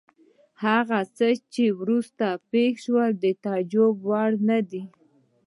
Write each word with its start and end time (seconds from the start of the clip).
هغه 0.65 0.99
څه 1.17 1.27
چې 1.53 1.65
وروسته 1.79 2.25
پېښ 2.51 2.73
شول 2.85 3.11
د 3.23 3.25
تعجب 3.43 3.93
وړ 4.07 4.29
نه 4.49 4.59
دي. 4.69 4.83